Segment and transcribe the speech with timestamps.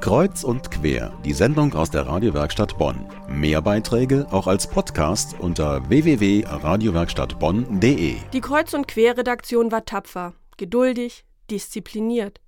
[0.00, 3.08] Kreuz und quer, die Sendung aus der Radiowerkstatt Bonn.
[3.28, 8.16] Mehr Beiträge auch als Podcast unter www.radiowerkstattbonn.de.
[8.32, 12.40] Die Kreuz und quer Redaktion war tapfer, geduldig, diszipliniert.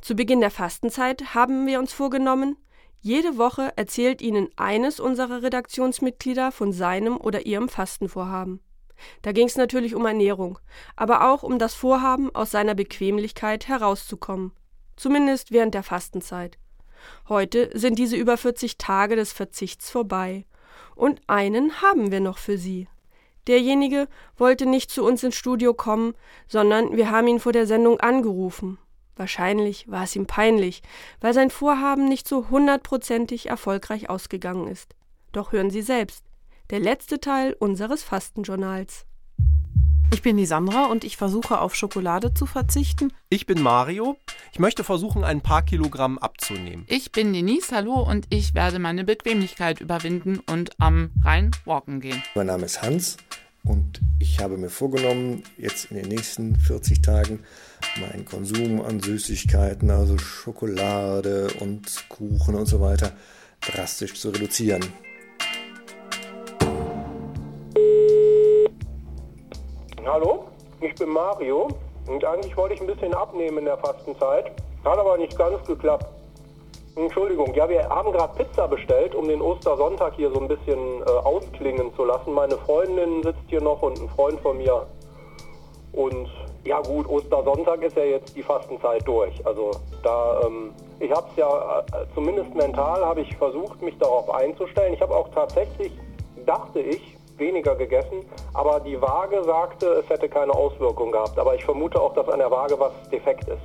[0.00, 2.56] Zu Beginn der Fastenzeit haben wir uns vorgenommen,
[3.00, 8.60] jede Woche erzählt Ihnen eines unserer Redaktionsmitglieder von seinem oder ihrem Fastenvorhaben.
[9.22, 10.58] Da ging es natürlich um Ernährung,
[10.96, 14.52] aber auch um das Vorhaben, aus seiner Bequemlichkeit herauszukommen,
[14.96, 16.58] zumindest während der Fastenzeit.
[17.28, 20.44] Heute sind diese über 40 Tage des Verzichts vorbei.
[20.94, 22.88] Und einen haben wir noch für Sie.
[23.46, 24.06] Derjenige
[24.36, 26.14] wollte nicht zu uns ins Studio kommen,
[26.46, 28.78] sondern wir haben ihn vor der Sendung angerufen.
[29.16, 30.82] Wahrscheinlich war es ihm peinlich,
[31.20, 34.94] weil sein Vorhaben nicht so hundertprozentig erfolgreich ausgegangen ist.
[35.32, 36.24] Doch hören Sie selbst.
[36.70, 39.06] Der letzte Teil unseres Fastenjournals.
[40.12, 43.12] Ich bin die Sandra und ich versuche auf Schokolade zu verzichten.
[43.28, 44.16] Ich bin Mario.
[44.52, 46.84] Ich möchte versuchen, ein paar Kilogramm abzunehmen.
[46.88, 52.20] Ich bin Denise, hallo, und ich werde meine Bequemlichkeit überwinden und am Rhein walken gehen.
[52.34, 53.18] Mein Name ist Hans
[53.62, 57.44] und ich habe mir vorgenommen, jetzt in den nächsten 40 Tagen
[58.00, 63.12] meinen Konsum an Süßigkeiten, also Schokolade und Kuchen und so weiter,
[63.60, 64.82] drastisch zu reduzieren.
[70.06, 70.44] Hallo,
[70.80, 71.68] ich bin Mario
[72.08, 74.50] und eigentlich wollte ich ein bisschen abnehmen in der Fastenzeit.
[74.82, 76.06] Hat aber nicht ganz geklappt.
[76.96, 81.10] Entschuldigung, ja, wir haben gerade Pizza bestellt, um den Ostersonntag hier so ein bisschen äh,
[81.10, 82.32] ausklingen zu lassen.
[82.32, 84.86] Meine Freundin sitzt hier noch und ein Freund von mir.
[85.92, 86.30] Und
[86.64, 89.46] ja gut, Ostersonntag ist ja jetzt die Fastenzeit durch.
[89.46, 89.70] Also
[90.02, 94.94] da, ähm, ich habe es ja, äh, zumindest mental habe ich versucht, mich darauf einzustellen.
[94.94, 95.92] Ich habe auch tatsächlich,
[96.46, 98.24] dachte ich, weniger gegessen,
[98.54, 101.38] aber die Waage sagte, es hätte keine Auswirkung gehabt.
[101.38, 103.62] Aber ich vermute auch, dass an der Waage was defekt ist.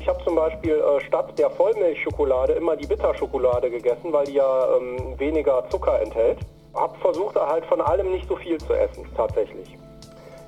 [0.00, 4.76] Ich habe zum Beispiel äh, statt der Vollmilchschokolade immer die Bitterschokolade gegessen, weil die ja
[4.76, 6.38] ähm, weniger Zucker enthält.
[6.74, 9.76] Hab versucht halt von allem nicht so viel zu essen, tatsächlich.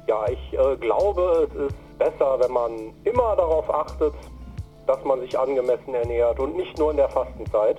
[0.06, 4.14] Ja, ich äh, glaube, es ist besser, wenn man immer darauf achtet,
[4.86, 7.78] dass man sich angemessen ernährt und nicht nur in der Fastenzeit.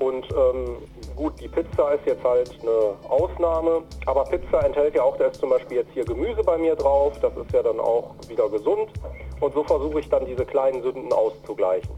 [0.00, 0.76] Und ähm,
[1.14, 5.38] gut, die Pizza ist jetzt halt eine Ausnahme, aber Pizza enthält ja auch, da ist
[5.38, 8.88] zum Beispiel jetzt hier Gemüse bei mir drauf, das ist ja dann auch wieder gesund.
[9.40, 11.90] Und so versuche ich dann diese kleinen Sünden auszugleichen.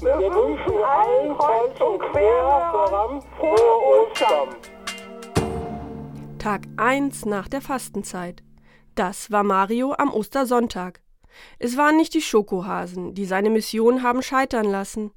[0.00, 4.48] Wir, Wir wünschen allen kreuz und quer frohe Ostern.
[6.38, 8.42] Tag 1 nach der Fastenzeit.
[8.94, 11.00] Das war Mario am Ostersonntag.
[11.58, 15.12] Es waren nicht die Schokohasen, die seine Mission haben scheitern lassen.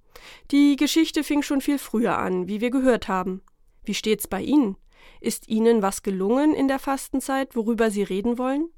[0.51, 3.41] Die Geschichte fing schon viel früher an, wie wir gehört haben.
[3.83, 4.77] Wie steht's bei Ihnen?
[5.21, 8.69] Ist Ihnen was gelungen in der Fastenzeit, worüber Sie reden wollen?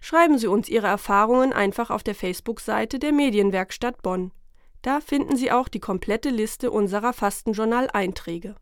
[0.00, 4.32] Schreiben Sie uns Ihre Erfahrungen einfach auf der Facebook-Seite der Medienwerkstatt Bonn.
[4.82, 8.56] Da finden Sie auch die komplette Liste unserer Fastenjournal-Einträge.